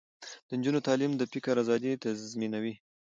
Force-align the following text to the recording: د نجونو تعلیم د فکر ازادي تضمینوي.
د 0.47 0.49
نجونو 0.59 0.79
تعلیم 0.87 1.11
د 1.15 1.23
فکر 1.33 1.55
ازادي 1.63 1.91
تضمینوي. 2.03 2.73